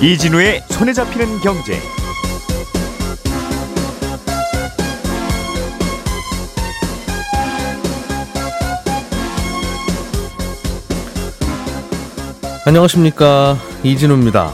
[0.00, 1.76] 이진우의 손에 잡히는 경제.
[12.64, 14.52] 안녕하십니까 이진우입니다.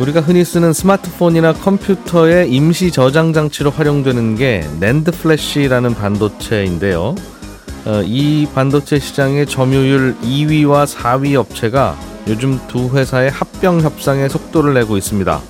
[0.00, 7.14] 우리가 흔히 쓰는 스마트폰이나 컴퓨터의 임시 저장 장치로 활용되는 게 낸드 플래시라는 반도체인데요.
[7.84, 11.98] 어, 이 반도체 시장의 점유율 2위와 4위 업체가
[12.28, 15.40] 요즘 두 회사의 합병 협상에 속도를 내고 있습니다.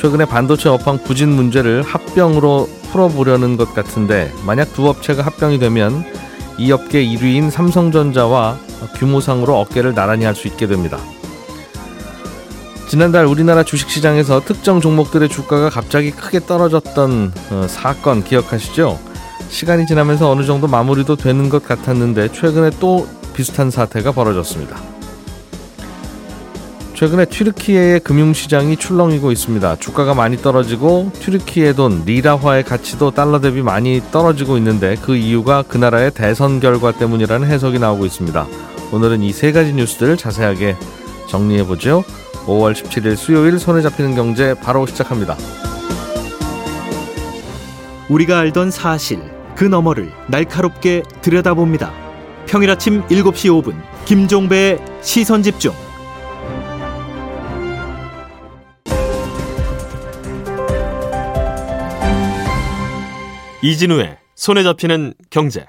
[0.00, 6.04] 최근에 반도체 업황 부진 문제를 합병으로 풀어보려는 것 같은데 만약 두 업체가 합병이 되면
[6.58, 8.58] 이 업계 1위인 삼성전자와
[8.96, 10.98] 규모상으로 어깨를 나란히 할 수 있게 됩니다.
[12.88, 18.98] 지난달 우리나라 주식시장에서 특정 종목들의 주가가 갑자기 크게 떨어졌던 어, 사건 기억하시죠?
[19.48, 24.76] 시간이 지나면서 어느 정도 마무리도 되는 것 같았는데 최근에 또 비슷한 사태가 벌어졌습니다.
[27.00, 29.76] 최근에 튀르키예의 금융시장이 출렁이고 있습니다.
[29.76, 35.78] 주가가 많이 떨어지고 튀르키예 돈 리라화의 가치도 달러 대비 많이 떨어지고 있는데 그 이유가 그
[35.78, 38.46] 나라의 대선 결과 때문이라는 해석이 나오고 있습니다.
[38.92, 40.76] 오늘은 이 세 가지 뉴스들을 자세하게
[41.26, 42.04] 정리해 보죠.
[42.44, 45.38] 5월 17일 수요일 손에 잡히는 경제 바로 시작합니다.
[48.10, 49.22] 우리가 알던 사실
[49.56, 51.94] 그 너머를 날카롭게 들여다봅니다.
[52.44, 55.72] 평일 아침 7시 5분 김종배의 시선 집중.
[63.62, 65.66] 이진우의 손에 잡히는 경제.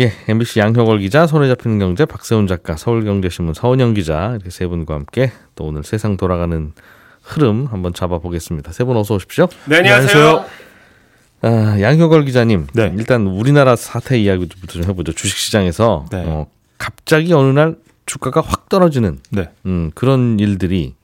[0.00, 4.94] 예, MBC 양효걸 기자, 손에 잡히는 경제, 박세훈 작가, 서울경제신문 서은영 기자 이렇게 세 분과
[4.94, 6.72] 함께 또 오늘 세상 돌아가는
[7.22, 8.72] 흐름 한번 잡아보겠습니다.
[8.72, 9.46] 세 분 어서 오십시오.
[9.66, 10.44] 네, 안녕하세요.
[11.42, 12.92] 아, 양효걸 기자님, 네.
[12.96, 15.12] 일단 우리나라 사태 이야기부터 좀 해보죠.
[15.12, 16.24] 주식시장에서 네.
[16.26, 16.46] 어,
[16.78, 19.50] 갑자기 어느 날 주가가 확 떨어지는 네.
[19.66, 20.94] 음, 그런 일들이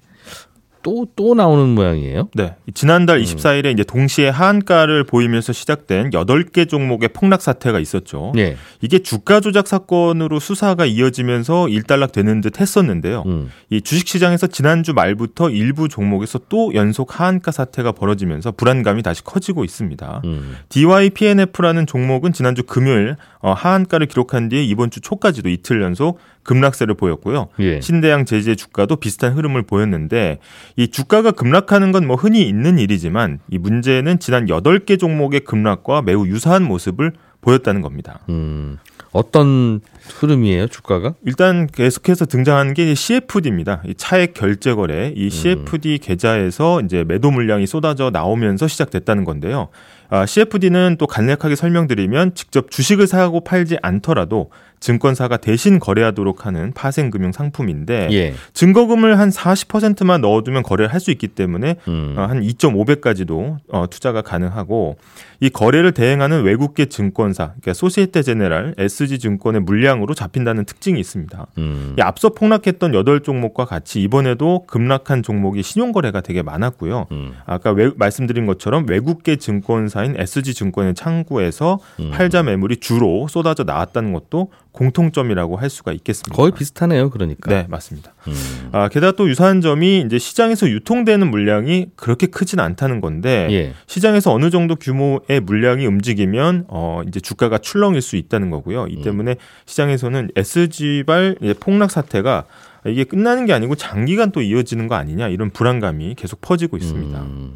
[0.83, 2.29] 또 또 나오는 모양이에요.
[2.35, 2.55] 네.
[2.73, 8.33] 지난달 24일에 이제 동시에 하한가를 보이면서 시작된 8개 종목의 폭락 사태가 있었죠.
[8.39, 13.25] 예, 이게 주가 조작 사건으로 수사가 이어지면서 일단락 되는 듯 했었는데요.
[13.27, 19.65] 음, 이 주식시장에서 지난주 말부터 일부 종목에서 또 연속 하한가 사태가 벌어지면서 불안감이 다시 커지고
[19.65, 20.23] 있습니다.
[20.25, 26.95] 음, DYPNF라는 종목은 지난주 금요일 어, 하한가를 기록한 뒤에 이번 주 초까지도 이틀 연속 급락세를
[26.95, 27.49] 보였고요.
[27.61, 30.39] 예, 신대양 제지의 주가도 비슷한 흐름을 보였는데
[30.77, 36.27] 이 주가가 급락하는 건 뭐 흔히 있는 일이지만 이 문제는 지난 8개 종목의 급락과 매우
[36.27, 38.21] 유사한 모습을 보였다는 겁니다.
[38.31, 38.79] 음,
[39.13, 41.15] 어떤 흐름이에요 주가가?
[41.25, 43.83] 일단 계속해서 등장하는 게 CFD입니다.
[43.87, 49.69] 이 차액 결제 거래, 이 CFD 계좌에서 이제 매도 물량이 쏟아져 나오면서 시작됐다는 건데요.
[50.13, 54.51] 아, CFD는 또 간략하게 설명드리면 직접 주식을 사고 팔지 않더라도
[54.81, 61.29] 증권사가 대신 거래하도록 하는 파생금융 상품인데 예, 증거금을 한 40%만 넣어두면 거래를 할 수 있기
[61.29, 64.97] 때문에 음, 어, 한 2.5배까지도 어, 투자가 가능하고
[65.41, 71.47] 이 거래를 대행하는 외국계 증권사, 그러니까 소시에테 제네랄, SG 증권의 물량 으로 잡힌다는 특징이 있습니다.
[71.59, 77.07] 음, 이 앞서 폭락했던 8종목과 같이 이번에도 급락한 종목이 신용거래가 되게 많았고요.
[77.13, 82.11] 음, 아까 외- 말씀드린 것처럼 외국계 증권사인 SG 증권의 창구에서 음.
[82.13, 86.35] 팔자 매물이 주로 쏟아져 나왔다는 것도 공통점이라고 할 수가 있겠습니다.
[86.35, 87.11] 거의 비슷하네요.
[87.11, 87.51] 그러니까.
[87.51, 88.15] 네, 맞습니다.
[88.29, 93.75] 음, 아, 게다가 또 유사한 점이 이제 시장에서 유통되는 물량이 그렇게 크진 않다는 건데 예,
[93.87, 98.87] 시장에서 어느 정도 규모의 물량이 움직이면 어 이제 주가가 출렁일 수 있다는 거고요.
[98.89, 99.37] 이 때문에
[99.67, 102.45] 시장에서는 SG발 폭락 사태가
[102.87, 107.21] 이게 끝나는 게 아니고 장기간 또 이어지는 거 아니냐 이런 불안감이 계속 퍼지고 있습니다.
[107.21, 107.55] 음,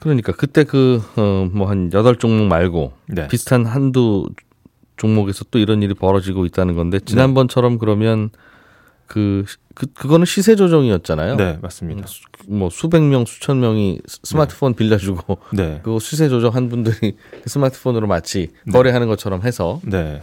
[0.00, 3.28] 그러니까 그때 그뭐한 여덟 종목 말고 네.
[3.28, 4.26] 비슷한 한두
[5.04, 8.28] 종목에서 또 이런 일이 벌어지고 있다는 건데 지난번처럼 그러면
[9.06, 9.44] 그,
[9.74, 11.36] 그 그거는 시세 조정이었잖아요.
[11.36, 12.06] 네, 맞습니다.
[12.06, 15.80] 수- 뭐 수백 명, 수천 명이 스- 스마트폰 빌려주고 네.
[15.82, 17.16] 그거 시세 조정한 분들이
[17.46, 20.20] 스마트폰으로 마치 거래하는 것처럼 해서 네.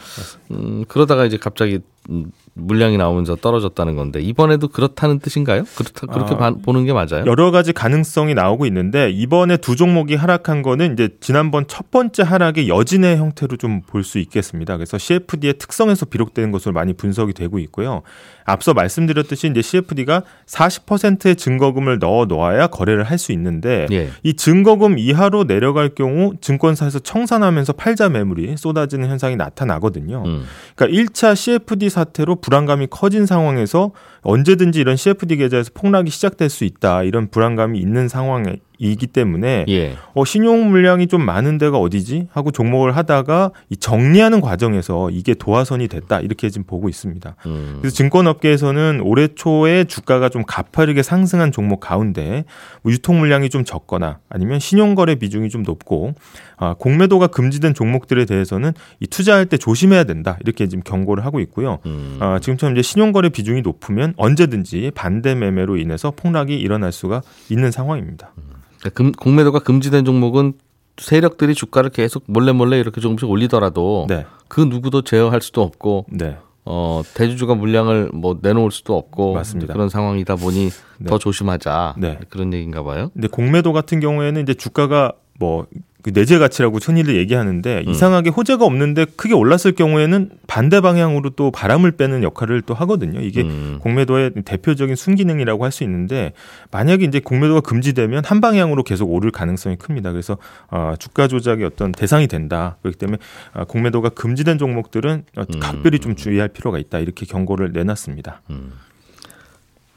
[0.51, 1.79] 음, 그러다가 이제 갑자기
[2.11, 5.63] 음, 물량이 나오면서 떨어졌다는 건데 이번에도 그렇다는 뜻인가요?
[5.75, 7.23] 그렇다 그렇게 아, 봐- 보는 게 맞아요?
[7.25, 12.67] 여러 가지 가능성이 나오고 있는데 이번에 두 종목이 하락한 거는 이제 지난번 첫 번째 하락의
[12.69, 14.75] 여진의 형태로 좀 볼 수 있겠습니다.
[14.77, 18.01] 그래서 CFD의 특성에서 비록되는 것으로 많이 분석이 되고 있고요.
[18.45, 24.09] 앞서 말씀드렸듯이 이제 CFD가 40%의 증거금을 넣어 놓아야 거래를 할 수 있는데 예.
[24.21, 30.23] 이 증거금 이하로 내려갈 경우 증권사에서 청산하면서 팔자 매물이 쏟아지는 현상이 나타나거든요.
[30.25, 30.43] 음.
[30.75, 33.91] 그러니까 1차 CFD 사태로 불안감이 커진 상황에서
[34.21, 37.03] 언제든지 이런 CFD 계좌에서 폭락이 시작될 수 있다.
[37.03, 39.95] 이런 불안감이 있는 상황에 이기 때문에 예.
[40.13, 45.87] 어, 신용 물량이 좀 많은 데가 어디지 하고 종목을 하다가 이 정리하는 과정에서 이게 도화선이
[45.87, 47.35] 됐다 이렇게 지금 보고 있습니다.
[47.45, 47.77] 음.
[47.81, 52.45] 그래서 증권업계에서는 올해 초에 주가가 좀 가파르게 상승한 종목 가운데
[52.81, 56.13] 뭐 유통 물량이 좀 적거나 아니면 신용거래 비중이 좀 높고
[56.57, 61.79] 아, 공매도가 금지된 종목들에 대해서는 이 투자할 때 조심해야 된다 이렇게 지금 경고를 하고 있고요.
[61.85, 62.17] 음.
[62.19, 68.31] 아, 지금처럼 이제 신용거래 비중이 높으면 언제든지 반대 매매로 인해서 폭락이 일어날 수가 있는 상황입니다.
[68.35, 68.57] 그러니까
[68.93, 70.53] 금, 공매도가 금지된 종목은
[70.97, 76.37] 세력들이 주가를 계속 몰래 몰래 이렇게 조금씩 올리더라도 네, 그 누구도 제어할 수도 없고 네,
[76.65, 79.73] 어 대주주가 물량을 뭐 내놓을 수도 없고 맞습니다.
[79.73, 80.69] 그런 상황이다 보니
[80.99, 81.05] 네.
[81.07, 82.19] 더 조심하자 네.
[82.29, 83.11] 그런 얘기인가 봐요.
[83.13, 85.67] 근데 공매도 같은 경우에는 이제 주가가 뭐
[86.03, 87.89] 그 내재 가치라고 흔히들 얘기하는데 음.
[87.91, 93.19] 이상하게 호재가 없는데 크게 올랐을 경우에는 반대 방향으로 또 바람을 빼는 역할을 또 하거든요.
[93.19, 93.79] 이게 음.
[93.81, 96.33] 공매도의 대표적인 순기능이라고 할 수 있는데
[96.71, 100.11] 만약에 이제 공매도가 금지되면 한 방향으로 계속 오를 가능성이 큽니다.
[100.11, 100.37] 그래서
[100.69, 102.77] 어, 주가 조작의 어떤 대상이 된다.
[102.81, 103.17] 그렇기 때문에
[103.53, 105.59] 어, 공매도가 금지된 종목들은 어, 음.
[105.59, 106.99] 각별히 좀 주의할 필요가 있다.
[106.99, 108.41] 이렇게 경고를 내놨습니다.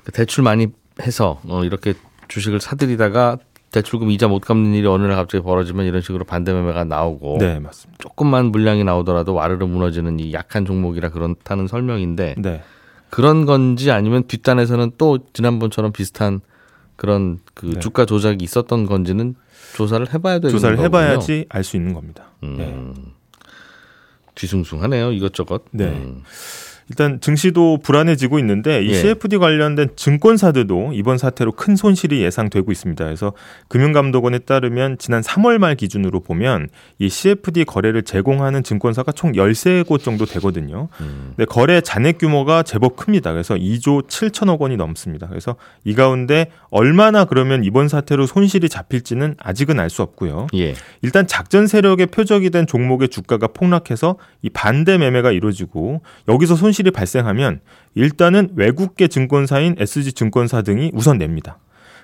[0.05, 0.69] 그 대출 많이
[1.03, 1.95] 해서 어, 이렇게
[2.29, 3.39] 주식을 사들이다가
[3.73, 7.61] 대출금 이자 못 갚는 일이 어느 날 갑자기 벌어지면 이런 식으로 반대 매매가 나오고 네,
[7.61, 8.03] 맞습니다.
[8.03, 12.63] 조금만 물량이 나오더라도 와르르 무너지는 이 약한 종목이라 그렇다는 설명인데 네.
[13.11, 16.41] 그런 건지 아니면 뒷단에서는 또 지난번처럼 비슷한
[16.97, 17.79] 그런 그 네.
[17.81, 19.35] 주가 조작이 있었던 건지는
[19.75, 20.87] 조사를 해봐야 되는 조사를 거군요.
[20.99, 22.25] 해봐야지 알 수 있는 겁니다.
[22.43, 22.77] 음, 네.
[24.35, 25.65] 뒤숭숭하네요 이것저것.
[25.71, 25.85] 네.
[25.87, 26.23] 음.
[26.91, 28.95] 일단 증시도 불안해지고 있는데 이 예.
[28.95, 33.05] CFD 관련된 증권사들도 이번 사태로 큰 손실이 예상되고 있습니다.
[33.05, 33.33] 그래서
[33.69, 40.27] 금융감독원에 따르면 지난 3월 말 기준으로 보면 이 CFD 거래를 제공하는 증권사가 총 13곳 정도
[40.27, 40.89] 되거든요.
[41.01, 41.35] 음.
[41.37, 43.31] 근데 거래 잔액 규모가 제법 큽니다.
[43.33, 45.29] 그래서 2조 7천억 원이 넘습니다.
[45.29, 45.55] 그래서
[45.85, 50.47] 이 가운데 얼마나 그러면 이번 사태로 손실이 잡힐지는 아직은 알 수 없고요.
[50.55, 50.75] 예.
[51.03, 56.91] 일단 작전 세력의 표적이 된 종목의 주가가 폭락해서 이 반대 매매가 이루어지고 여기서 손실 이
[56.91, 57.61] 발생하면
[57.95, 61.59] 일단은 외국계 증권사인 SG 증권사 등이 우선 냅니다.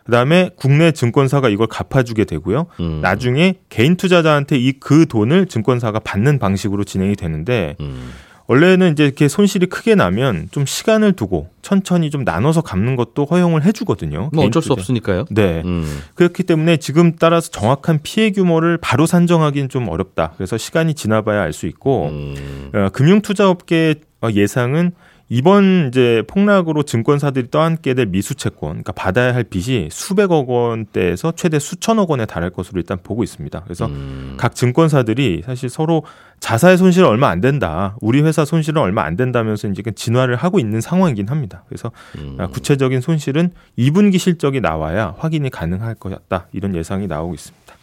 [0.04, 2.66] 그다음에 국내 증권사가 이걸 갚아주게 되고요.
[2.78, 3.00] 음.
[3.02, 8.12] 나중에 개인 투자자한테 이 그 돈을 증권사가 받는 방식으로 진행이 되는데 음.
[8.48, 13.64] 원래는 이제 이렇게 손실이 크게 나면 좀 시간을 두고 천천히 좀 나눠서 갚는 것도 허용을
[13.64, 14.30] 해주거든요.
[14.32, 14.80] 뭐 어쩔 수 투자.
[14.80, 15.24] 없으니까요.
[15.30, 15.62] 네.
[15.64, 15.84] 음.
[16.14, 20.34] 그렇기 때문에 지금 따라서 정확한 피해 규모를 바로 산정하기는 좀 어렵다.
[20.36, 22.70] 그래서 시간이 지나봐야 알 수 있고 음.
[22.72, 23.96] 어, 금융투자업계
[24.34, 24.92] 예상은
[25.28, 32.10] 이번 이제 폭락으로 증권사들이 떠안게 될 미수채권, 그러니까 받아야 할 빚이 수백억 원대에서 최대 수천억
[32.10, 33.62] 원에 달할 것으로 일단 보고 있습니다.
[33.64, 34.34] 그래서 음.
[34.36, 36.04] 각 증권사들이 사실 서로
[36.38, 40.80] 자사의 손실은 얼마 안 된다, 우리 회사 손실은 얼마 안 된다면서 이제 진화를 하고 있는
[40.80, 41.64] 상황이긴 합니다.
[41.68, 42.36] 그래서 음.
[42.38, 47.75] 아, 구체적인 손실은 2분기 실적이 나와야 확인이 가능할 것 같다 이런 예상이 나오고 있습니다.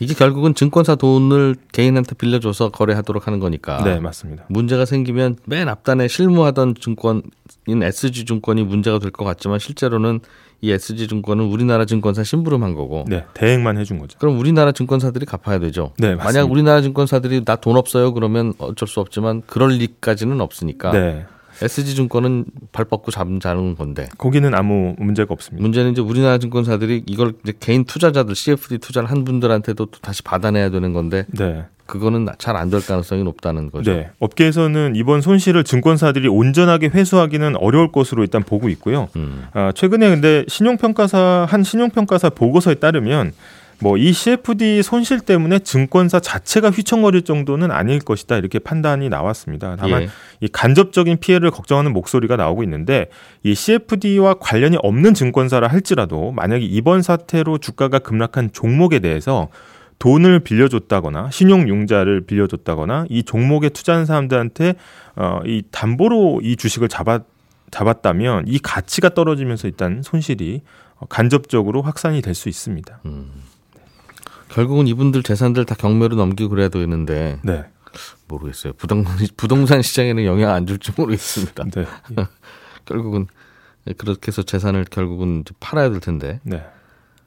[0.00, 3.82] 이게 결국은 증권사 돈을 개인한테 빌려줘서 거래하도록 하는 거니까.
[3.84, 4.44] 네, 맞습니다.
[4.48, 7.22] 문제가 생기면 맨 앞단에 실무하던 증권인
[7.66, 10.20] SG 증권이 문제가 될 것 같지만 실제로는
[10.60, 13.04] 이 SG 증권은 우리나라 증권사 심부름한 거고.
[13.08, 14.18] 네, 대행만 해준 거죠.
[14.18, 15.92] 그럼 우리나라 증권사들이 갚아야 되죠.
[15.98, 16.24] 네, 맞습니다.
[16.24, 21.26] 만약 우리나라 증권사들이 나 돈 없어요 그러면 어쩔 수 없지만 그럴 리까지는 없으니까 네,
[21.62, 25.62] SG 증권은 발 뻗고 잡는 자는 건데 거기는 아무 문제가 없습니다.
[25.62, 30.70] 문제는 이제 우리나라 증권사들이 이걸 이제 개인 투자자들 CFD 투자를 한 분들한테도 또 다시 받아내야
[30.70, 33.92] 되는 건데 네, 그거는 잘 안 될 가능성이 높다는 거죠.
[33.92, 34.10] 네.
[34.18, 39.08] 업계에서는 이번 손실을 증권사들이 온전하게 회수하기는 어려울 것으로 일단 보고 있고요.
[39.16, 39.44] 음.
[39.52, 43.32] 아, 최근에 근데 신용평가사 한 신용평가사 보고서에 따르면
[43.84, 49.76] 뭐 이 CFD 손실 때문에 증권사 자체가 휘청거릴 정도는 아닐 것이다 이렇게 판단이 나왔습니다.
[49.78, 50.08] 다만 예.
[50.40, 53.06] 이 간접적인 피해를 걱정하는 목소리가 나오고 있는데
[53.42, 59.48] 이 CFD와 관련이 없는 증권사라 할지라도 만약에 이번 사태로 주가가 급락한 종목에 대해서
[59.98, 64.74] 돈을 빌려줬다거나 신용융자를 빌려줬다거나 이 종목에 투자한 사람들한테
[65.16, 67.22] 어이 담보로 이 주식을 잡았
[67.70, 70.62] 잡았다면 이 가치가 떨어지면서 일단 손실이
[70.96, 73.00] 어, 간접적으로 확산이 될 수 있습니다.
[74.54, 77.64] 결국은 이분들 재산들 다 경매로 넘기고 그래야 되는데 네.
[78.28, 78.72] 모르겠어요.
[78.74, 81.64] 부동산 부동산 시장에는 영향 안 줄지 모르겠습니다.
[81.74, 81.84] 네.
[82.86, 83.26] 결국은
[83.98, 86.64] 그렇게 해서 재산을 결국은 팔아야 될 텐데 네.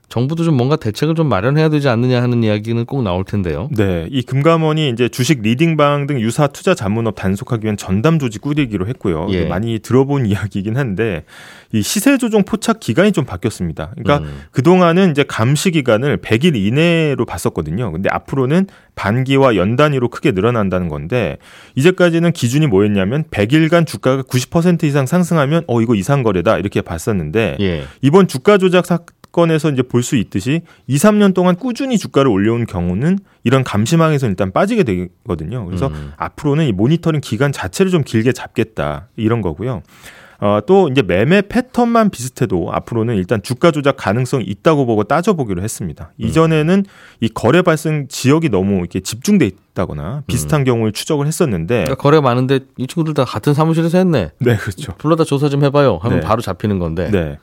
[0.09, 3.67] 정부도 좀 뭔가 대책을 좀 마련해야 되지 않느냐 하는 이야기는 꼭 나올 텐데요.
[3.75, 8.87] 네, 이 금감원이 이제 주식 리딩방 등 유사 투자 자문업 단속하기 위한 전담 조직 꾸리기로
[8.87, 9.27] 했고요.
[9.31, 9.45] 예.
[9.45, 11.25] 많이 들어본 이야기이긴 한데
[11.73, 13.91] 이 시세 조정 포착 기간이 좀 바뀌었습니다.
[13.97, 14.43] 그러니까 음.
[14.51, 17.91] 그 동안은 이제 감시 기간을 100일 이내로 봤었거든요.
[17.91, 21.37] 근데 앞으로는 반기와 연 단위로 크게 늘어난다는 건데
[21.75, 27.83] 이제까지는 기준이 뭐였냐면 100일간 주가가 90% 이상 상승하면 어 이거 이상 거래다 이렇게 봤었는데 예.
[28.01, 32.65] 이번 주가 조작 사건 사건에서 이제 볼 수 있듯이 2, 3년 동안 꾸준히 주가를 올려온
[32.65, 35.65] 경우는 이런 감시망에서 일단 빠지게 되거든요.
[35.65, 36.13] 그래서 음.
[36.17, 39.84] 앞으로는 이 모니터링 기간 자체를 좀 길게 잡겠다 이런 거고요.
[40.39, 46.12] 어, 또 이제 매매 패턴만 비슷해도 앞으로는 일단 주가 조작 가능성이 있다고 보고 따져보기로 했습니다.
[46.17, 46.86] 이전에는
[47.22, 52.60] 이 거래 발생 지역이 너무 이렇게 집중돼 있다거나 비슷한 경우를 추적을 했었는데 그러니까 거래가 많은데
[52.77, 54.32] 이 친구들 다 같은 사무실에서 했네.
[54.39, 54.94] 네 그렇죠.
[54.98, 56.00] 불러다 조사 좀 해봐요.
[56.01, 56.25] 하면 네.
[56.25, 57.10] 바로 잡히는 건데.
[57.12, 57.38] 네.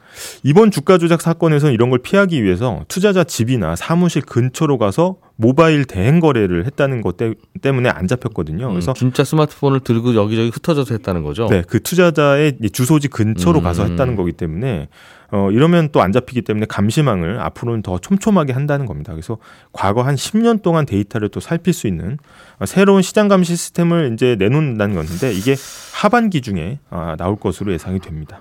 [0.44, 6.20] 이번 주가 조작 사건에서는 이런 걸 피하기 위해서 투자자 집이나 사무실 근처로 가서 모바일 대행
[6.20, 8.68] 거래를 했다는 것 때, 때문에 안 잡혔거든요.
[8.68, 11.48] 음, 그래서 진짜 스마트폰을 들고 여기저기 흩어져서 했다는 거죠.
[11.48, 13.64] 네, 그 투자자의 이 주소지 근처로 음.
[13.64, 14.88] 가서 했다는 거기 때문에
[15.32, 19.12] 어 이러면 또 안 잡히기 때문에 감시망을 앞으로는 더 촘촘하게 한다는 겁니다.
[19.12, 19.38] 그래서
[19.72, 22.18] 과거 한 10년 동안 데이터를 또 살필 수 있는
[22.60, 25.56] 어, 새로운 시장 감시 시스템을 이제 내놓는다는 건데 이게
[25.94, 28.40] 하반기 중에 아, 나올 것으로 예상이 됩니다.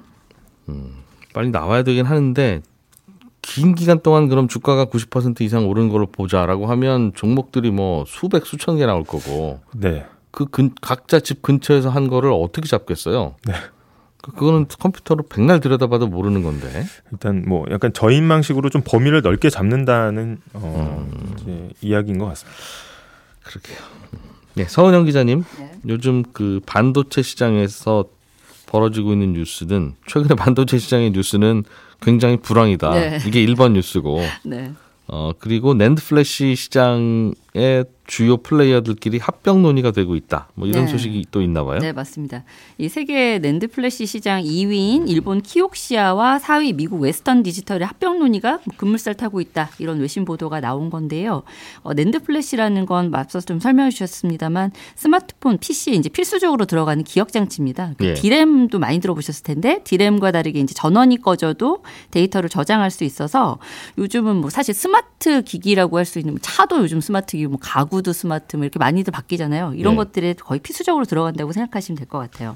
[1.33, 2.61] 빨리 나와야 되긴 하는데
[3.43, 8.77] 긴 기간 동안 그럼 주가가 90% 이상 오른 걸로 보자라고 하면 종목들이 뭐 수백 수천
[8.77, 10.05] 개 나올 거고 네.
[10.31, 13.35] 그 근, 각자 집 근처에서 한 거를 어떻게 잡겠어요?
[13.45, 13.53] 네.
[14.21, 16.85] 그- 그거는 컴퓨터로 백날 들여다봐도 모르는 건데.
[17.11, 21.05] 일단 뭐 약간 저인망식으로 좀 범위를 넓게 잡는다는 어
[21.41, 22.57] 이제 이야기인 것 같습니다.
[23.43, 23.77] 그렇게요.
[24.55, 25.43] 네, 서은영 기자님.
[25.59, 25.71] 네.
[25.89, 28.05] 요즘 그 반도체 시장에서
[28.67, 31.65] 벌어지고 있는 뉴스는 최근에 반도체 시장의 뉴스는
[32.03, 32.89] 굉장히 불황이다.
[32.91, 33.19] 네.
[33.25, 34.21] 이게 1번 뉴스고.
[34.43, 34.71] 네.
[35.07, 40.49] 어, 그리고 NAND flash 시장 의 주요 플레이어들끼리 합병 논의가 되고 있다.
[40.55, 40.91] 뭐 이런 네.
[40.91, 41.79] 소식이 또 있나 봐요.
[41.79, 42.43] 네, 맞습니다.
[42.77, 49.13] 이 세계 NAND flash 시장 2위인 일본 키옥시아와 4위 미국 웨스턴 디지털의 합병 논의가 급물살
[49.13, 49.69] 타고 있다.
[49.79, 51.43] 이런 외신 보도가 나온 건데요.
[51.81, 57.93] 어, NAND flash라는 건 앞서서 좀 설명해 주셨습니다만 스마트폰 PC에 이제 필수적으로 들어가는 기억 장치입니다.
[57.97, 58.13] 그 예.
[58.15, 63.59] 디램도 많이 들어보셨을 텐데 디램과 다르게 이제 전원이 꺼져도 데이터를 저장할 수 있어서
[63.97, 68.13] 요즘은 뭐 사실 스마트 기기라고 할 수 있는 뭐 차도 요즘 스마트 기기, 뭐 가구도
[68.13, 69.73] 스마트 뭐 이렇게 많이들 바뀌잖아요.
[69.75, 69.97] 이런 예.
[69.97, 72.55] 것들에 거의 필수적으로 들어간다고 생각하시면 될 것 같아요.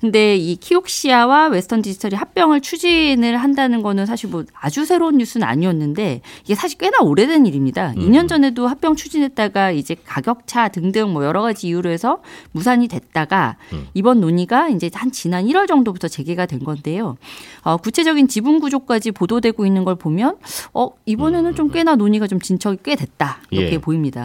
[0.00, 6.20] 근데 이 키옥시아와 웨스턴 디지털이 합병을 추진을 한다는 거는 사실 뭐 아주 새로운 뉴스는 아니었는데
[6.44, 7.92] 이게 사실 꽤나 오래된 일입니다.
[7.94, 12.20] 2년 전에도 합병 추진했다가 이제 가격차 등등 뭐 여러 가지 이유로 해서
[12.52, 13.56] 무산이 됐다가
[13.94, 17.16] 이번 논의가 이제 한 지난 1월 정도부터 재개가 된 건데요.
[17.62, 20.36] 어, 구체적인 지분 구조까지 보도되고 있는 걸 보면
[20.74, 23.38] 어, 이번에는 좀 꽤나 논의가 좀 진척이 꽤 됐다.
[23.50, 23.78] 이렇게 예.
[23.78, 24.19] 보입니다.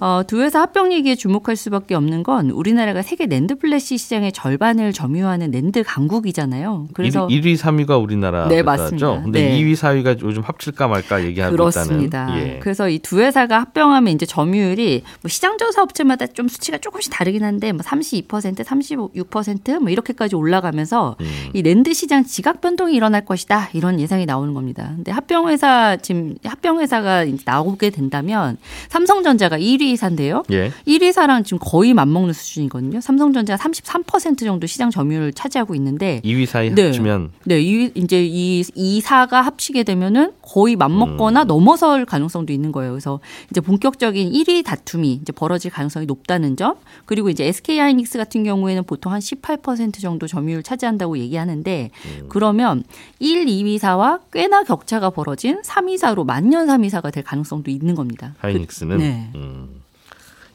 [0.00, 4.92] 어, 두 회사 합병 얘기에 주목할 수밖에 없는 건 우리나라가 세계 NAND flash 시장의 절반을
[4.92, 6.88] 점유하는 낸드 강국이잖아요.
[6.92, 8.62] 그래서 1, 위 3위가 우리나라 네.
[8.62, 9.22] 맞습니다.
[9.22, 9.58] 근데 네.
[9.60, 12.24] 2위, 4위가 요즘 합칠까 말까 얘기하고 그렇습니다.
[12.24, 12.42] 있다는.
[12.42, 12.58] 예.
[12.60, 17.44] 그래서 이 두 회사가 합병하면 이제 점유율이 뭐 시장 조사 업체마다 좀 수치가 조금씩 다르긴
[17.44, 21.26] 한데 뭐 32%, 36%뭐 이렇게까지 올라가면서 음.
[21.52, 24.92] 이 랜드 시장 지각 변동이 일어날 것이다 이런 예상이 나오는 겁니다.
[24.96, 28.56] 근데 합병 회사 지금 합병 회사가 나오게 된다면
[28.88, 30.42] 삼성전 자가 1위 회사인데요.
[30.52, 30.70] 예.
[30.86, 33.00] 1위사랑 지금 거의 맞먹는 수준이거든요.
[33.00, 36.84] 삼성전자가 33% 정도 시장 점유율을 차지하고 있는데 2위, 4위 네.
[36.84, 41.46] 합치면 네, 이, 이제 이, 이 사가 합치게 되면은 거의 맞먹거나 음.
[41.46, 42.92] 넘어설 가능성도 있는 거예요.
[42.92, 46.76] 그래서 이제 본격적인 1위 다툼이 이제 벌어질 가능성이 높다는 점.
[47.04, 52.26] 그리고 이제 SK 하이닉스 같은 경우에는 보통 한 18% 정도 점유율 차지한다고 얘기하는데 음.
[52.28, 52.84] 그러면
[53.18, 58.34] 1, 2위사와 꽤나 격차가 벌어진 3위사로 만년 3위사가 될 가능성도 있는 겁니다.
[58.38, 59.25] 하이닉스는 네.
[59.34, 59.82] 음.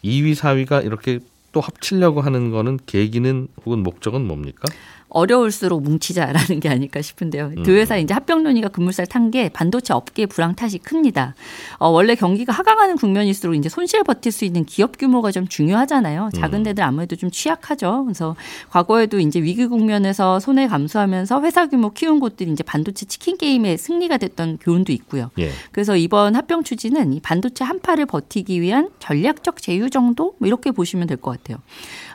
[0.03, 1.19] 2위, 4위가 이렇게
[1.51, 4.67] 또 합치려고 하는 거는 계기는 혹은 목적은 뭡니까?
[5.11, 7.63] 어려울수록 뭉치자라는 게 아닐까 싶은데요.
[7.63, 11.35] 두 회사 이제 합병 논의가 급물살 탄 게 반도체 업계 불황 탓이 큽니다.
[11.77, 16.31] 어, 원래 경기가 하강하는 국면일수록 이제 손실 버틸 수 있는 기업 규모가 좀 중요하잖아요.
[16.33, 18.03] 작은 데들 아무래도 좀 취약하죠.
[18.05, 18.35] 그래서
[18.71, 24.17] 과거에도 이제 위기 국면에서 손해 감수하면서 회사 규모 키운 곳들이 이제 반도체 치킨 게임의 승리가
[24.17, 25.29] 됐던 교훈도 있고요.
[25.39, 25.51] 예.
[25.71, 31.07] 그래서 이번 합병 추진은 이 반도체 한파를 버티기 위한 전략적 제휴 정도 뭐 이렇게 보시면
[31.07, 31.57] 될 것 같아요.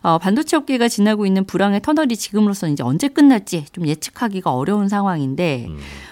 [0.07, 5.67] 어, 반도체 업계가 지나고 있는 불황의 터널이 지금으로서는 이제 언제 끝날지 좀 예측하기가 어려운 상황인데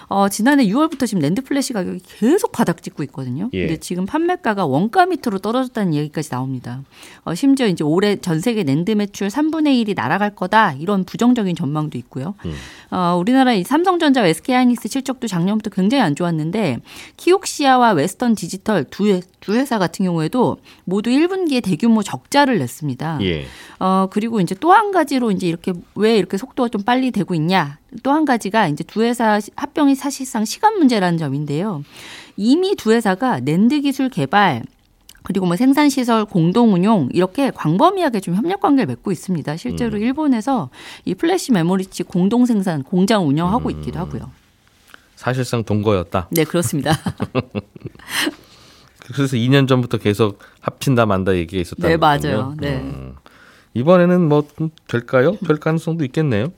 [0.07, 3.49] 어, 지난해 6월부터 지금 NAND flash 가격이 계속 바닥 찍고 있거든요.
[3.53, 3.61] 예.
[3.67, 6.83] 근데 지금 판매가가 원가 밑으로 떨어졌다는 얘기까지 나옵니다.
[7.23, 11.97] 어, 심지어 이제 올해 전 세계 랜드 매출 3분의 1이 날아갈 거다 이런 부정적인 전망도
[11.97, 12.35] 있고요.
[12.91, 16.79] 어, 우리나라 이 삼성전자, SK 하이닉스 실적도 작년부터 굉장히 안 좋았는데
[17.17, 23.19] 키옥시아와 웨스턴 디지털 두, 회, 두 회사 같은 경우에도 모두 1분기에 대규모 적자를 냈습니다.
[23.23, 23.45] 예.
[23.79, 27.77] 어, 그리고 이제 또 한 가지로 이제 이렇게 왜 이렇게 속도가 좀 빨리 되고 있냐.
[28.03, 31.83] 또 한 가지가 이제 두 회사 합병이 사실상 시간 문제라는 점인데요.
[32.37, 34.63] 이미 두 회사가 낸드 기술 개발,
[35.23, 39.57] 그리고 뭐 생산 시설 공동 운용 이렇게 광범위하게 좀 협력 관계를 맺고 있습니다.
[39.57, 40.69] 실제로 일본에서
[41.03, 44.31] 이 플래시 메모리칩 공동 생산 공장 운영하고 있기도 하고요.
[45.15, 46.29] 사실상 동거였다.
[46.31, 46.91] 네, 그렇습니다.
[49.13, 52.37] 그래서 2년 전부터 계속 합친다 만다 얘기가 있었다는 네, 거군요.
[52.37, 52.55] 맞아요.
[52.59, 52.81] 네.
[52.81, 53.15] 음.
[53.73, 54.47] 이번에는 뭐
[54.87, 55.35] 될까요?
[55.45, 56.51] 될 가능성도 있겠네요.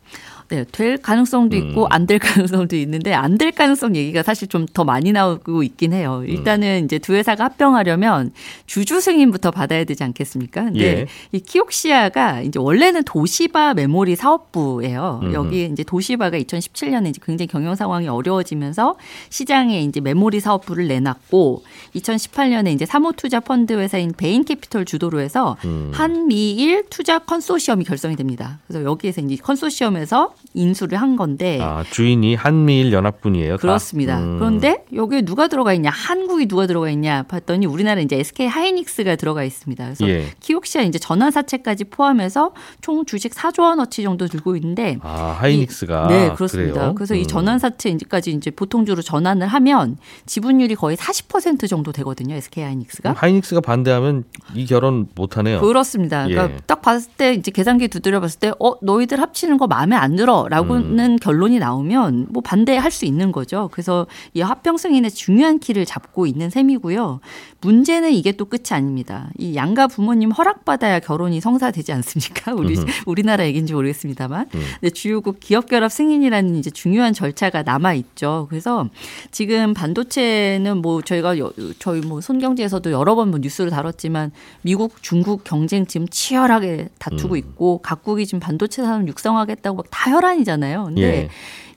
[0.49, 1.69] 네, 될 가능성도 음.
[1.69, 6.19] 있고 안될 가능성도 있는데 안 될 가능성 얘기가 사실 좀 더 많이 나오고 있긴 해요.
[6.23, 6.29] 음.
[6.29, 8.31] 일단은 이제 두 회사가 합병하려면
[8.65, 10.65] 주주 승인부터 받아야 되지 않겠습니까?
[10.65, 11.07] 근데 예.
[11.31, 15.21] 이 키옥시아가 이제 원래는 도시바 메모리 사업부예요.
[15.23, 15.33] 음흠.
[15.33, 18.95] 여기 이제 도시바가 2017년에 이제 굉장히 경영 상황이 어려워지면서
[19.29, 21.63] 시장에 이제 메모리 사업부를 내놨고
[21.95, 25.91] 2018년에 이제 사모투자 펀드 회사인 베인 캐피털 주도로 해서 음.
[25.93, 28.59] 한미일 투자 컨소시엄이 결성이 됩니다.
[28.67, 33.57] 그래서 여기에서 이제 컨소시엄에서 인수를 한 건데 아, 주인이 한미일 연합군이에요.
[33.57, 33.61] 다?
[33.61, 34.19] 그렇습니다.
[34.19, 34.37] 음.
[34.39, 35.89] 그런데 여기에 누가 들어가 있냐?
[35.91, 37.23] 한국이 누가 들어가 있냐?
[37.23, 39.83] 봤더니 우리나라 이제 SK 하이닉스가 들어가 있습니다.
[39.83, 40.25] 그래서 예.
[40.39, 46.07] 키옥시아 이제 전환 사채까지 포함해서 총 주식 4조 원어치 정도 들고 있는데 아, 하이닉스가 이-
[46.09, 46.73] 네 그렇습니다.
[46.73, 46.95] 그래요?
[46.95, 47.27] 그래서 이 음.
[47.27, 52.35] 전환 사채까지 이제 보통주로 전환을 하면 지분율이 거의 40% 정도 되거든요.
[52.35, 53.13] SK 하이닉스가.
[53.17, 54.23] 하이닉스가 반대하면
[54.55, 55.59] 이 결혼 못 하네요.
[55.61, 56.27] 그렇습니다.
[56.27, 56.59] 그러니까 예.
[56.65, 60.46] 딱 봤을 때 이제 계산기 두드려 봤을 때 어, 너희들 합치는 거 마음에 안 들어
[60.49, 61.15] 라고는 음.
[61.17, 63.69] 결론이 나오면 뭐 반대할 수 있는 거죠.
[63.71, 67.19] 그래서 이 합병 승인의 중요한 키를 잡고 있는 셈이고요.
[67.61, 69.29] 문제는 이게 또 끝이 아닙니다.
[69.37, 72.53] 이 양가 부모님 허락받아야 결혼이 성사되지 않습니까?
[72.53, 72.85] 우리 음흠.
[73.07, 74.47] 우리나라 얘기인지 모르겠습니다만.
[74.53, 74.61] 음.
[74.79, 78.45] 근데 주요국 기업 결합 승인이라는 이제 중요한 절차가 남아 있죠.
[78.49, 78.87] 그래서
[79.31, 85.43] 지금 반도체는 뭐 저희가 여- 저희 뭐 손경제에서도 여러 번 뭐 뉴스를 다뤘지만 미국, 중국
[85.43, 87.37] 경쟁 지금 치열하게 다투고 음.
[87.37, 90.85] 있고 각국이 지금 반도체 산업 육성하겠다고 막 다 혈안 이잖아요.
[90.85, 91.29] 근데 예.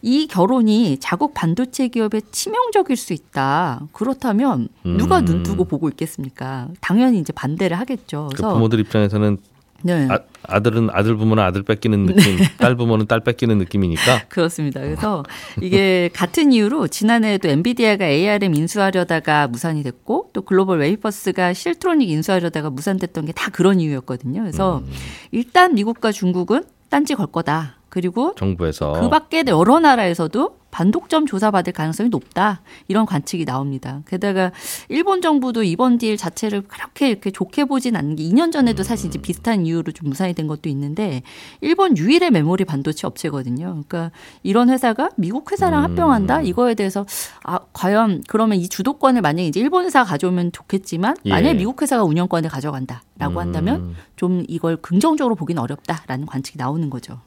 [0.02, 3.82] 이 결혼이 자국 반도체 기업에 치명적일 수 있다.
[3.92, 5.24] 그렇다면 누가 음.
[5.26, 6.68] 눈 뜨고 보고 있겠습니까?
[6.80, 8.28] 당연히 이제 반대를 하겠죠.
[8.30, 9.38] 그 그래서 부모들 입장에서는
[9.82, 10.06] 네.
[10.10, 14.80] 아, 아들은 아들 부모는 아들 뺏기는 느낌, 딸 부모는 딸 뺏기는 느낌이니까 그렇습니다.
[14.80, 15.22] 그래서
[15.62, 23.24] 이게 같은 이유로 지난해에도 엔비디아가 ARM 인수하려다가 무산이 됐고 또 글로벌 웨이퍼스가 실트로닉 인수하려다가 무산됐던
[23.26, 24.42] 게 다 그런 이유였거든요.
[24.42, 24.92] 그래서 음.
[25.30, 27.79] 일단 미국과 중국은 딴지 걸 거다.
[27.90, 32.62] 그리고 정부에서 그 밖에 여러 나라에서도 반독점 조사받을 가능성이 높다.
[32.88, 34.02] 이런 관측이 나옵니다.
[34.06, 34.52] 게다가
[34.88, 39.18] 일본 정부도 이번 deal 자체를 그렇게 이렇게 좋게 보진 않는 게 2년 전에도 사실 이제
[39.18, 41.22] 비슷한 이유로 좀 무산이 된 것도 있는데
[41.60, 43.66] 일본 유일의 메모리 반도체 업체거든요.
[43.66, 44.10] 그러니까
[44.42, 45.84] 이런 회사가 미국 회사랑 음.
[45.84, 46.42] 합병한다?
[46.42, 47.04] 이거에 대해서
[47.42, 51.30] 아, 과연 그러면 이 주도권을 만약에 이제 일본 회사가 가져오면 좋겠지만 예.
[51.30, 53.02] 만약 에 미국 회사가 운영권을 가져간다.
[53.18, 57.20] 라고 한다면 음, 좀 이걸 긍정적으로 보기는 어렵다라는 관측이 나오는 거죠.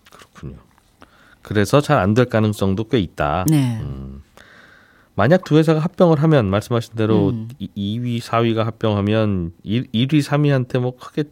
[0.52, 0.58] 그렇군요.
[1.42, 3.46] 그래서 잘 안 될 가능성도 꽤 있다.
[3.50, 3.82] 네.
[5.16, 7.48] 만약 두 회사가 합병을 하면 말씀하신 대로 음.
[7.60, 11.26] 이 2위, 4위가 합병하면 1, 1위, 3위한테 뭐 크게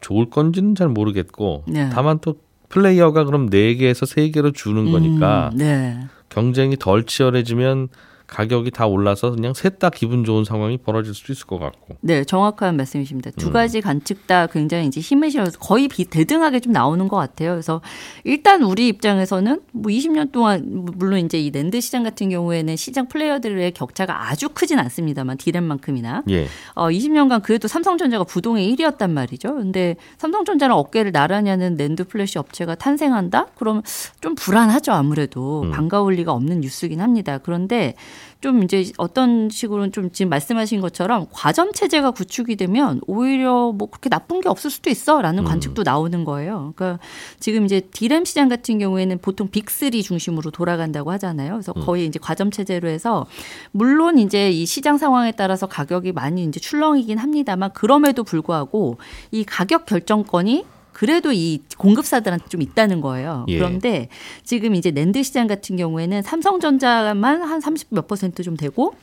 [0.00, 1.88] 좋을 건지는 잘 모르겠고 네.
[1.92, 2.36] 다만 또
[2.68, 6.00] 플레이어가 그럼 4개에서 3개로 주는 거니까 음, 네.
[6.28, 7.88] 경쟁이 덜 치열해지면
[8.28, 11.96] 가격이 다 올라서 그냥 셋 다 기분 좋은 상황이 벌어질 수도 있을 것 같고.
[12.00, 13.30] 네, 정확한 말씀이십니다.
[13.30, 13.32] 음.
[13.36, 17.52] 두 가지 관측 다 굉장히 이제 힘을 실어서 거의 비, 대등하게 좀 나오는 것 같아요.
[17.52, 17.80] 그래서
[18.24, 23.72] 일단 우리 입장에서는 뭐 20년 동안 물론 이제 이 랜드 시장 같은 경우에는 시장 플레이어들의
[23.72, 26.48] 격차가 아주 크진 않습니다만 디램만큼이나 예.
[26.74, 29.54] 어 20년간 그래도 삼성전자가 부동의 1위였단 말이죠.
[29.54, 33.46] 근데 삼성전자랑 어깨를 나란히 하는 랜드 플래시 업체가 탄생한다?
[33.56, 33.82] 그럼
[34.20, 34.92] 좀 불안하죠.
[34.92, 35.70] 아무래도 음.
[35.70, 37.38] 반가울 리가 없는 뉴스긴 합니다.
[37.38, 37.94] 그런데
[38.40, 44.08] 좀 이제 어떤 식으로는 좀 지금 말씀하신 것처럼 과점 체제가 구축이 되면 오히려 뭐 그렇게
[44.08, 46.72] 나쁜 게 없을 수도 있어라는 관측도 나오는 거예요.
[46.76, 47.02] 그러니까
[47.40, 51.52] 지금 이제 디램 시장 같은 경우에는 보통 Big3 중심으로 돌아간다고 하잖아요.
[51.52, 53.26] 그래서 거의 이제 과점 체제로 해서
[53.72, 58.98] 물론 이제 이 시장 상황에 따라서 가격이 많이 이제 출렁이긴 합니다만 그럼에도 불구하고
[59.30, 60.64] 이 가격 결정권이
[60.98, 63.46] 그래도 이 공급사들한테 좀 있다는 거예요.
[63.46, 63.56] 예.
[63.56, 64.08] 그런데
[64.42, 68.96] 지금 이제 랜드 시장 같은 경우에는 삼성전자만 한 30 몇 퍼센트 좀 되고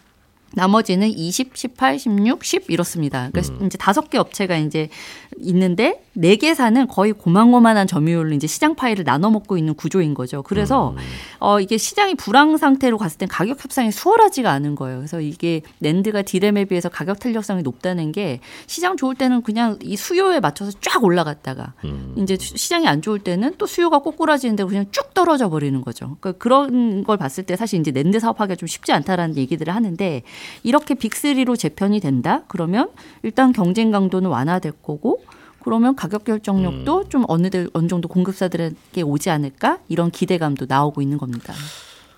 [0.54, 3.30] 나머지는 20, 18, 16, 10 이렇습니다.
[3.32, 4.90] 그러니까 이제 다섯 개 업체가 이제
[5.38, 10.44] 있는데 네 개사는 거의 고만고만한 점유율로 이제 시장 파일을 나눠 먹고 있는 구조인 거죠.
[10.44, 10.96] 그래서
[11.40, 15.00] 어 이게 시장이 불황 상태로 갔을 땐 가격 협상이 수월하지가 않은 거예요.
[15.00, 20.40] 그래서 이게 랜드가 디램에 비해서 가격 탄력성이 높다는 게 시장 좋을 때는 그냥 이 수요에
[20.40, 21.74] 맞춰서 쫙 올라갔다가
[22.18, 26.16] 이제 시장이 안 좋을 때는 또 수요가 꼬꾸라지는데 그냥 쭉 떨어져 버리는 거죠.
[26.22, 30.22] 그러니까 그런 걸 봤을 때 사실 이제 랜드 사업하기가 좀 쉽지 않다라는 얘기들을 하는데
[30.64, 32.44] 이렇게 빅3로 재편이 된다?
[32.48, 32.90] 그러면
[33.24, 35.24] 일단 경쟁 강도는 완화될 거고
[35.64, 39.80] 그러면 가격 결정력도 좀 어느 들 어느 정도 공급사들에게 오지 않을까?
[39.88, 41.54] 이런 기대감도 나오고 있는 겁니다.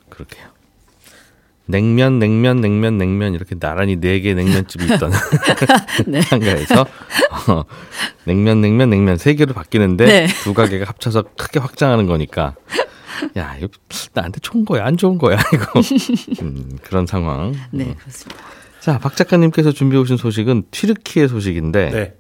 [0.10, 0.48] 그렇게요.
[1.70, 5.12] 냉면, 냉면, 냉면, 냉면 이렇게 나란히 네 개 냉면집이 있던
[6.08, 6.22] 네.
[6.22, 6.82] 상가에서
[7.50, 7.64] 어,
[8.24, 10.28] 냉면, 냉면, 냉면 세 개로 바뀌는데 네.
[10.44, 12.56] 두 가게가 합쳐서 크게 확장하는 거니까
[13.38, 13.68] 야, 이거
[14.14, 15.82] 나한테 좋은 거야, 안 좋은 거야, 이거.
[16.42, 17.54] 음, 그런 상황.
[17.72, 18.42] 네, 그렇습니다.
[18.80, 22.14] 자, 박 작가님께서 준비해 오신 소식은 튀르키의 소식인데 네.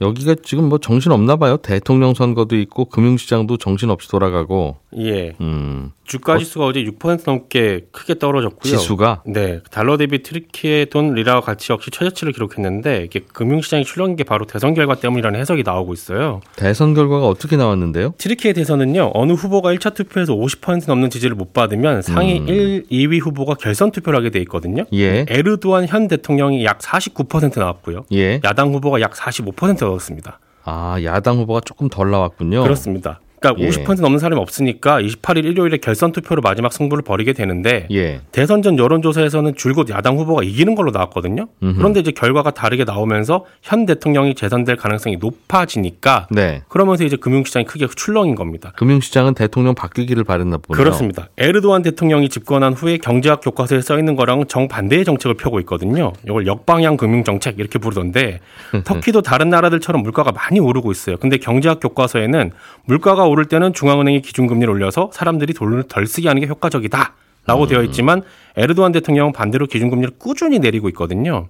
[0.00, 1.56] 여기가 지금 뭐 정신 없나 봐요.
[1.56, 4.76] 대통령 선거도 있고 금융시장도 정신 없이 돌아가고.
[4.96, 5.34] 예.
[5.40, 5.90] 음.
[6.08, 8.76] 주가 지수가 어제 6% 넘게 크게 떨어졌고요.
[8.76, 14.24] 지수가 네, 달러 대비 튀르키예 돈 리라화 가치 역시 최저치를 기록했는데 이게 금융시장이 출렁인 게
[14.24, 16.40] 바로 대선 결과 때문이라는 해석이 나오고 있어요.
[16.56, 18.14] 대선 결과가 어떻게 나왔는데요?
[18.16, 22.48] 튀르키예 대선은요 어느 후보가 1차 투표에서 50% 넘는 지지를 못 받으면 상위 음.
[22.48, 24.84] 1, 2위 후보가 결선 투표를 하게 돼 있거든요.
[24.94, 25.26] 예.
[25.28, 28.06] 에르도안 현 대통령이 약 49% 나왔고요.
[28.12, 28.40] 예.
[28.44, 30.40] 야당 후보가 약 45% 얻었습니다.
[30.64, 32.62] 아, 야당 후보가 조금 덜 나왔군요.
[32.62, 33.20] 그렇습니다.
[33.40, 33.70] 그러니까 예.
[33.70, 38.20] 50% 넘는 사람이 없으니까 28일 일요일에 결선 투표로 마지막 승부를 벌이게 되는데 예.
[38.32, 41.48] 대선 전 여론조사에서는 줄곧 야당 후보가 이기는 걸로 나왔거든요.
[41.62, 41.76] 음흠.
[41.78, 46.62] 그런데 이제 결과가 다르게 나오면서 현 대통령이 재선될 가능성이 높아지니까 네.
[46.68, 48.72] 그러면서 이제 금융시장이 크게 출렁인 겁니다.
[48.76, 50.82] 금융시장은 대통령 바뀌기를 바랬나 보네요.
[50.82, 51.28] 그렇습니다.
[51.38, 56.12] 에르도안 대통령이 집권한 후에 경제학 교과서에 써 있는 거랑 정반대의 정책을 펴고 있거든요.
[56.24, 58.40] 이걸 역방향 금융 정책 이렇게 부르던데
[58.84, 61.16] 터키도 다른 나라들처럼 물가가 많이 오르고 있어요.
[61.16, 62.50] 근데 경제학 교과서에는
[62.84, 67.14] 물가가 오를 때는 중앙은행이 기준금리를 올려서 사람들이 돈을 덜 쓰게 하는 게 효과적이다.
[67.46, 68.22] 라고 되어 있지만
[68.56, 71.48] 에르도안 대통령은 반대로 기준금리를 꾸준히 내리고 있거든요.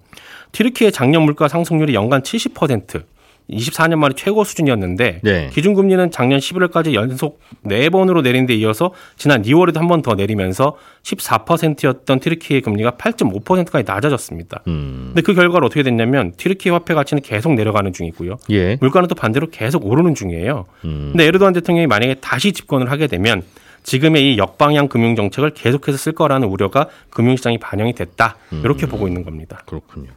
[0.53, 3.03] 튀르키의 작년 물가 상승률이 연간 70%,
[3.51, 5.51] 24년 만에 최고 수준이었는데 네.
[5.53, 12.21] 기준금리는 작년 11월까지 연속 4번으로 내린 데 이어서 지난 2월에도 한 번 더 내리면서 14%였던
[12.21, 14.63] 튀르키의 금리가 8.5%까지 낮아졌습니다.
[14.69, 15.05] 음.
[15.09, 18.37] 근데 그 결과로 어떻게 됐냐면 튀르키 화폐 가치는 계속 내려가는 중이고요.
[18.51, 18.77] 예.
[18.81, 20.67] 물가는 또 반대로 계속 오르는 중이에요.
[20.85, 21.09] 음.
[21.13, 23.43] 근데 에르도안 대통령이 만약에 다시 집권을 하게 되면
[23.83, 28.37] 지금의 이 역방향 금융 정책을 계속해서 쓸 거라는 우려가 금융시장이 반영이 됐다.
[28.51, 28.89] 이렇게 음.
[28.91, 29.63] 보고 있는 겁니다.
[29.67, 30.09] 그렇군요.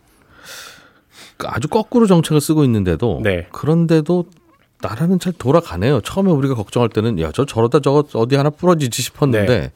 [1.41, 3.47] 그 아주 거꾸로 정책을 쓰고 있는데도 네.
[3.51, 4.25] 그런데도
[4.81, 6.01] 나라는 잘 돌아가네요.
[6.01, 9.71] 처음에 우리가 걱정할 때는 야 저 저러다 저거 어디 하나 부러지지 싶었는데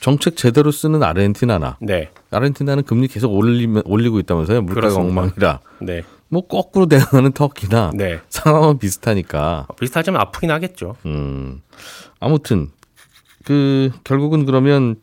[0.00, 2.10] 정책 제대로 쓰는 아르헨티나나 네.
[2.30, 4.62] 아르헨티나는 금리 계속 올리면 올리고 있다면서요.
[4.62, 4.94] 물가가.
[4.96, 5.60] 엉망이라.
[5.80, 6.02] 네.
[6.28, 8.20] 뭐 거꾸로 대응하는 터키나 네.
[8.28, 9.66] 상황은 비슷하니까.
[9.80, 10.96] 비슷하지만 아프긴 하겠죠.
[11.06, 11.60] 음.
[12.20, 12.70] 아무튼
[13.44, 14.96] 그 결국은 그러면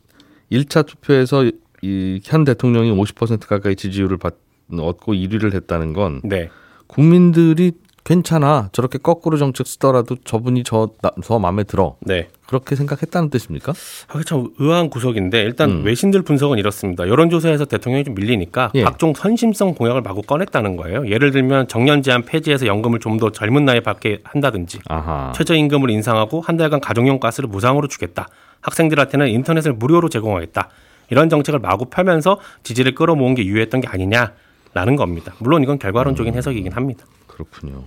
[0.52, 1.44] 1차 투표에서
[1.82, 4.34] 이 현 대통령이 50% 가까이 지지율을 받,
[4.80, 6.48] 얻고 1위를 했다는 건 네.
[6.86, 7.72] 국민들이
[8.04, 12.28] 괜찮아 저렇게 거꾸로 정책 쓰더라도 저분이 저, 나, 저 마음에 들어 네.
[12.48, 13.72] 그렇게 생각했다는 뜻입니까?
[14.08, 15.84] 아, 참 의아한 구석인데 일단 음.
[15.84, 17.06] 외신들 분석은 이렇습니다.
[17.06, 18.82] 여론조사에서 대통령이 좀 밀리니까 예.
[18.82, 21.08] 각종 선심성 공약을 마구 꺼냈다는 거예요.
[21.08, 25.32] 예를 들면 정년 제한 폐지해서 연금을 좀 더 젊은 나이에 받게 한다든지 아하.
[25.36, 28.26] 최저임금을 인상하고 한 달간 가정용 가스를 무상으로 주겠다.
[28.62, 30.68] 학생들한테는 인터넷을 무료로 제공하겠다.
[31.10, 34.32] 이런 정책을 마구 펴면서 지지를 끌어모은 게 유효했던 게 아니냐
[34.74, 35.34] 라는 겁니다.
[35.38, 37.04] 물론 이건 결과론적인 해석이긴 합니다.
[37.26, 37.84] 그렇군요.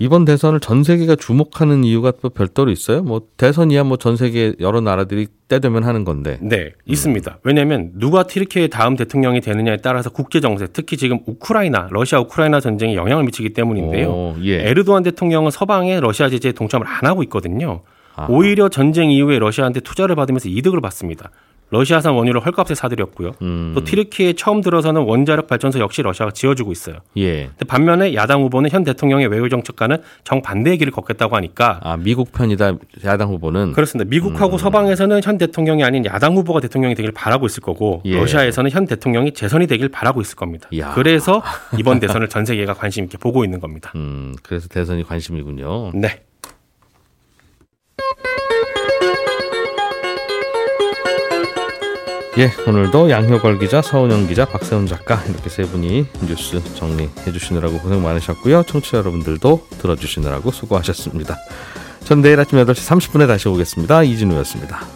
[0.00, 3.02] 이번 대선을 전 세계가 주목하는 이유가 또 별도로 있어요.
[3.02, 6.38] 뭐 대선이야 뭐 전 세계 여러 나라들이 때 되면 하는 건데.
[6.40, 7.38] 네, 있습니다.
[7.42, 12.94] 왜냐하면 누가 튀르키의 다음 대통령이 되느냐에 따라서 국제 정세, 특히 지금 우크라이나, 러시아 우크라이나 전쟁에
[12.94, 14.08] 영향을 미치기 때문인데요.
[14.08, 14.68] 오, 예.
[14.68, 17.80] 에르도안 대통령은 서방의 러시아 제재에 동참을 안 하고 있거든요.
[18.14, 18.28] 아하.
[18.30, 21.30] 오히려 전쟁 이후에 러시아한테 투자를 받으면서 이득을 받습니다.
[21.70, 23.32] 러시아산 원유를 헐값에 사들였고요.
[23.42, 23.72] 음.
[23.74, 26.96] 또 튀르키에 처음 들어서는 원자력 발전소 역시 러시아가 지어주고 있어요.
[27.18, 27.50] 예.
[27.66, 33.28] 반면에 야당 후보는 현 대통령의 외교 정책과는 정반대의 길을 걷겠다고 하니까 아 미국 편이다 야당
[33.28, 33.72] 후보는.
[33.72, 34.08] 그렇습니다.
[34.08, 34.58] 미국하고 음.
[34.58, 38.16] 서방에서는 현 대통령이 아닌 야당 후보가 대통령이 되길 바라고 있을 거고 예.
[38.16, 40.68] 러시아에서는 현 대통령이 재선이 되길 바라고 있을 겁니다.
[40.72, 40.94] 이야.
[40.94, 41.42] 그래서
[41.78, 43.92] 이번 대선을 전 세계가 관심 있게 보고 있는 겁니다.
[43.94, 45.92] 음 그래서 대선이 관심이군요.
[45.94, 46.22] 네.
[52.38, 58.00] 예, 오늘도 양효걸 기자, 서은영 기자, 박세훈 작가 이렇게 세 분이 뉴스 정리해 주시느라고 고생
[58.00, 58.62] 많으셨고요.
[58.62, 61.36] 청취자 여러분들도 들어주시느라고 수고하셨습니다.
[62.04, 64.04] 전 내일 아침 8시 30분에 다시 오겠습니다.
[64.04, 64.86] 이진우였습니다.